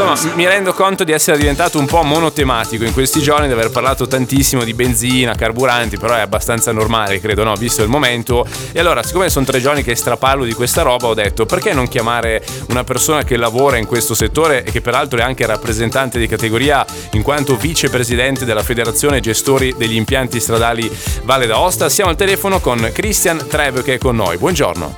[0.00, 3.70] Insomma, mi rendo conto di essere diventato un po' monotematico in questi giorni, di aver
[3.70, 7.54] parlato tantissimo di benzina, carburanti, però è abbastanza normale, credo, no?
[7.56, 8.46] Visto il momento.
[8.70, 11.88] E allora, siccome sono tre giorni che straparlo di questa roba, ho detto perché non
[11.88, 16.28] chiamare una persona che lavora in questo settore e che peraltro è anche rappresentante di
[16.28, 20.88] categoria in quanto vicepresidente della Federazione Gestori degli Impianti Stradali
[21.24, 21.88] Valle d'Aosta.
[21.88, 24.36] Siamo al telefono con Christian Trev che è con noi.
[24.36, 24.94] Buongiorno.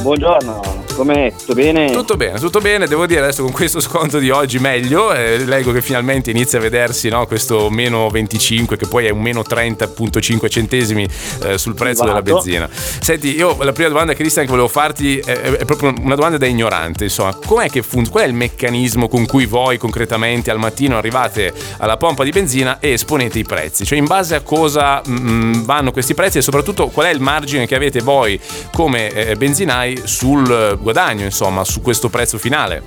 [0.00, 1.32] Buongiorno, com'è?
[1.36, 1.90] Tutto bene?
[1.92, 2.86] Tutto bene, tutto bene.
[2.86, 5.12] Devo dire adesso con questo sconto di oggi meglio.
[5.12, 9.20] Eh, leggo che finalmente inizia a vedersi no, questo meno 25, che poi è un
[9.20, 11.06] meno 30,5 centesimi
[11.42, 12.20] eh, sul prezzo Vado.
[12.20, 12.68] della benzina.
[12.72, 16.46] Senti, io la prima domanda, Cristian, che volevo farti è, è proprio una domanda da
[16.46, 17.04] ignorante.
[17.04, 18.04] Insomma, com'è che funziona?
[18.10, 22.78] Qual è il meccanismo con cui voi concretamente al mattino arrivate alla pompa di benzina
[22.80, 23.84] e esponete i prezzi?
[23.84, 27.66] Cioè, in base a cosa mm, vanno questi prezzi e soprattutto qual è il margine
[27.66, 28.40] che avete voi
[28.72, 32.84] come eh, benzinai sul guadagno, insomma, su questo prezzo finale?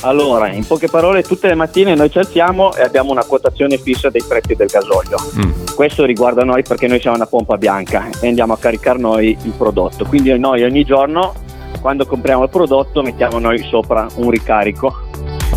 [0.00, 4.10] Allora, in poche parole, tutte le mattine noi ci alziamo e abbiamo una quotazione fissa
[4.10, 5.16] dei prezzi del gasolio.
[5.38, 5.74] Mm.
[5.76, 9.52] Questo riguarda noi perché noi siamo una pompa bianca e andiamo a caricare noi il
[9.56, 10.04] prodotto.
[10.06, 11.34] Quindi noi ogni giorno,
[11.80, 15.04] quando compriamo il prodotto, mettiamo noi sopra un ricarico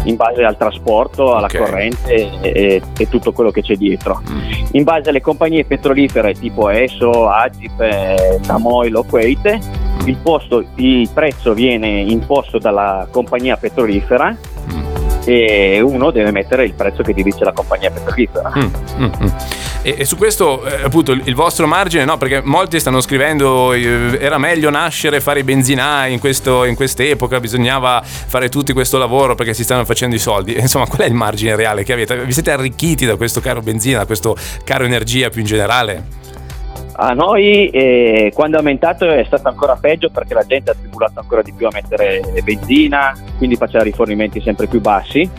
[0.03, 1.57] in base al trasporto, alla Ok.
[1.57, 4.21] corrente e, e- e tutto quello che c'è dietro.
[4.29, 4.51] Mm.
[4.73, 9.59] In base alle compagnie petrolifere tipo ESO, Agip, Tamoil o Kuwait,
[10.05, 14.35] il, posto- il prezzo viene imposto dalla compagnia petrolifera
[14.71, 14.85] Mm.
[15.25, 18.51] e uno deve mettere il prezzo che gli dice la compagnia petrolifera.
[18.55, 19.27] Mm, mm, mm.
[19.81, 22.17] E, e su questo, eh, appunto, il, il vostro margine, no?
[22.17, 27.39] Perché molti stanno scrivendo eh, era meglio nascere, fare i benzinai in, questo, in quest'epoca,
[27.39, 30.55] bisognava fare tutti questo lavoro perché si stanno facendo i soldi.
[30.59, 32.25] Insomma, qual è il margine reale che avete?
[32.25, 36.18] Vi siete arricchiti da questo caro benzina, da questo caro energia più in generale?
[37.01, 41.21] A noi eh, quando è aumentato è stato ancora peggio perché la gente ha tribulato
[41.21, 45.29] ancora di più a mettere benzina, quindi faceva rifornimenti sempre più bassi.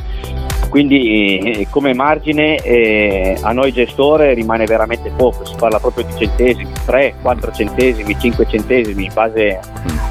[0.71, 6.17] Quindi eh, come margine eh, a noi gestore rimane veramente poco, si parla proprio di
[6.17, 9.61] centesimi, 3, 4 centesimi, 5 centesimi in base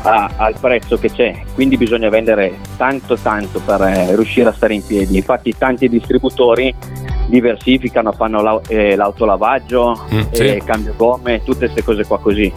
[0.04, 1.34] a- al prezzo che c'è.
[1.56, 5.16] Quindi bisogna vendere tanto tanto per eh, riuscire a stare in piedi.
[5.16, 6.76] Infatti tanti distributori
[7.30, 10.42] diversificano, fanno l'au- eh, l'autolavaggio, Mm, sì.
[10.44, 12.52] eh, cambio gomme, tutte queste cose qua così.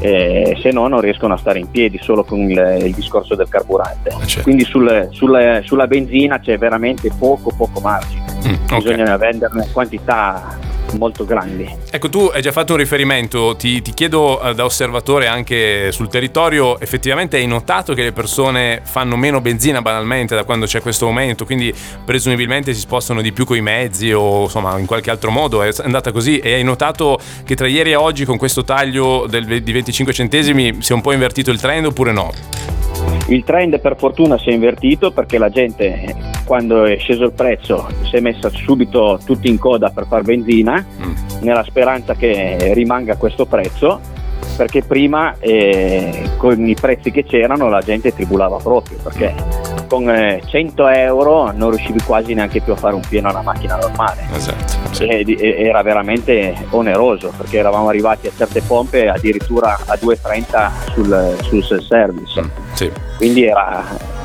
[0.00, 3.48] Eh, se no non riescono a stare in piedi solo con il, il discorso del
[3.48, 4.10] carburante.
[4.26, 4.42] certo.
[4.42, 8.76] Quindi sul- sul- sulla benzina c'è veramente poco poco margine, Mm, ok.
[8.76, 10.58] bisogna venderne quantità
[10.98, 11.68] molto grandi.
[11.90, 16.08] Ecco, tu hai già fatto un riferimento, ti, ti chiedo eh, da osservatore anche sul
[16.08, 21.06] territorio, effettivamente hai notato che le persone fanno meno benzina banalmente da quando c'è questo
[21.06, 21.72] aumento, quindi
[22.04, 26.12] presumibilmente si spostano di più coi mezzi o insomma in qualche altro modo, è andata
[26.12, 30.12] così e hai notato che tra ieri e oggi con questo taglio del di 25
[30.12, 32.32] centesimi si è un po' invertito il trend oppure no?
[33.28, 37.88] Il trend per fortuna si è invertito perché la gente quando è sceso il prezzo
[38.08, 41.12] si è messa subito tutti in coda per far benzina Mm.
[41.42, 44.00] nella speranza che rimanga questo prezzo
[44.56, 49.34] perché prima eh, con i prezzi che c'erano la gente tribulava proprio perché
[49.88, 53.76] con eh, 100 euro non riuscivi quasi neanche più a fare un pieno alla macchina
[53.76, 55.02] normale Esatto.
[55.02, 61.36] e, e- era veramente oneroso perché eravamo arrivati a certe pompe addirittura a 2,30 sul,
[61.42, 62.90] sul self-service Mm, Sì.
[63.16, 63.84] quindi era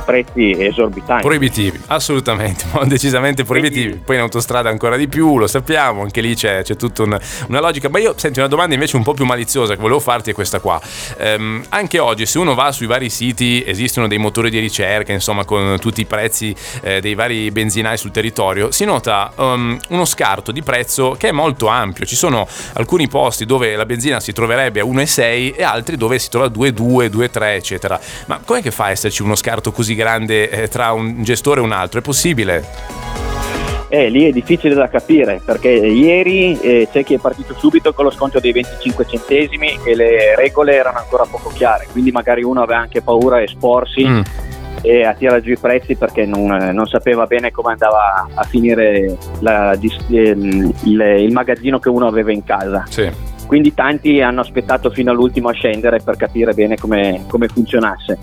[0.09, 1.22] prezzi esorbitanti.
[1.24, 4.02] Proibitivi, assolutamente, decisamente proibitivi.
[4.03, 7.59] Poi in autostrada ancora di più, lo sappiamo, anche lì c'è, c'è tutta un- una
[7.59, 7.90] logica.
[7.90, 10.59] Ma io senti una domanda invece un po' più maliziosa che volevo farti è questa
[10.59, 10.81] qua.
[11.18, 15.46] Ehm, anche oggi, se uno va sui vari siti, esistono dei motori di ricerca, insomma,
[15.46, 20.52] con tutti i prezzi eh, dei vari benzinai sul territorio, si nota um, uno scarto
[20.52, 22.06] di prezzo che è molto ampio.
[22.06, 26.30] Ci sono alcuni posti dove la benzina si troverebbe a 1,6 e altri dove si
[26.30, 28.00] trova a 2,2, 2,3, eccetera.
[28.25, 31.64] Ma com'è che fa a esserci uno scarto così grande eh, tra un gestore e
[31.64, 32.00] un altro?
[32.00, 32.66] È possibile?
[33.92, 38.06] Eh, lì è difficile da capire perché ieri eh, c'è chi è partito subito con
[38.06, 42.62] lo sconto dei 25 centesimi e le regole erano ancora poco chiare, quindi magari uno
[42.62, 44.22] aveva anche paura a esporsi Mm,
[44.81, 49.18] e a tirare giù i prezzi perché non, non sapeva bene come andava a finire
[49.40, 52.86] la dis- ehm, il, il magazzino che uno aveva in casa.
[52.88, 53.12] sì.
[53.50, 58.18] Quindi tanti hanno aspettato fino all'ultimo a scendere per capire bene come, come funzionasse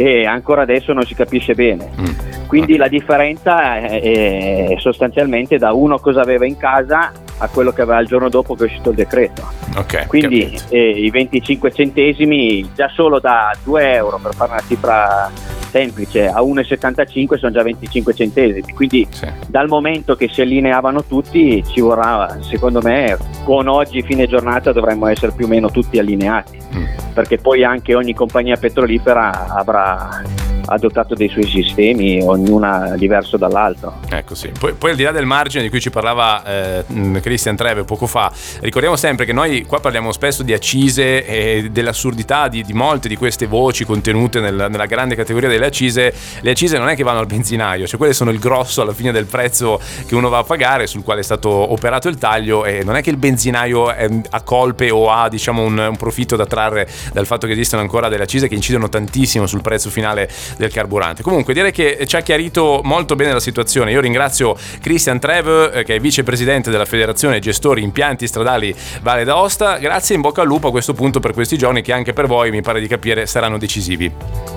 [0.00, 1.90] e ancora adesso non si capisce bene.
[2.00, 2.46] Mm.
[2.46, 8.00] Quindi la differenza è sostanzialmente da uno cosa aveva in casa a quello che aveva
[8.00, 9.48] il giorno dopo che è uscito il decreto.
[9.76, 15.30] Okay, Quindi eh, i 25 centesimi già solo da 2 euro per fare una cifra
[15.70, 19.28] semplice a 1,75 sono già 25 centesimi quindi sì.
[19.46, 25.06] dal momento che si allineavano tutti ci vorrà secondo me con oggi fine giornata dovremmo
[25.06, 26.84] essere più o meno tutti allineati mm.
[27.14, 30.22] perché poi anche ogni compagnia petrolifera avrà
[30.66, 33.98] adottato dei suoi sistemi, ognuna diverso dall'altro.
[34.08, 34.50] Ecco sì.
[34.58, 36.84] Poi, poi, al di là del margine di cui ci parlava eh,
[37.20, 42.48] Christian Treve poco fa, ricordiamo sempre che noi qua parliamo spesso di accise e dell'assurdità
[42.48, 46.12] di, di molte di queste voci contenute nel, nella grande categoria delle accise.
[46.40, 49.12] Le accise non è che vanno al benzinaio, cioè quelle sono il grosso alla fine
[49.12, 52.82] del prezzo che uno va a pagare, sul quale è stato operato il taglio e
[52.84, 56.88] non è che il benzinaio ha colpe o ha diciamo un, un profitto da trarre
[57.12, 61.22] dal fatto che esistono ancora delle accise che incidono tantissimo sul prezzo finale del carburante.
[61.22, 63.92] Comunque direi che ci ha chiarito molto bene la situazione.
[63.92, 69.78] Io ringrazio Christian Trev, eh, che è vicepresidente della Federazione Gestori Impianti Stradali Valle d'Aosta.
[69.78, 72.50] Grazie in bocca al lupo a questo punto per questi giorni che anche per voi,
[72.50, 74.49] mi pare di capire, saranno decisivi.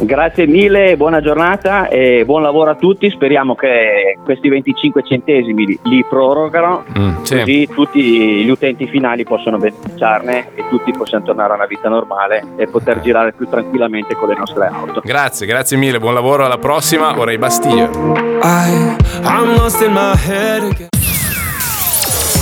[0.00, 3.10] Grazie mille, buona giornata e buon lavoro a tutti.
[3.10, 7.38] Speriamo che questi 25 centesimi li, li prorogano, mm, sì.
[7.38, 12.44] così tutti gli utenti finali possono beneficiarne e tutti possiamo tornare a una vita normale
[12.56, 15.00] e poter girare più tranquillamente con le nostre auto.
[15.02, 17.18] Grazie, grazie mille, buon lavoro, alla prossima.
[17.18, 17.88] Ora i Bastiglia.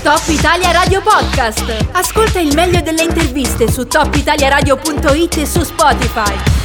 [0.02, 1.90] Top Italia Radio Podcast.
[1.92, 6.61] Ascolta il meglio delle interviste su topitaliaradio.it e su Spotify.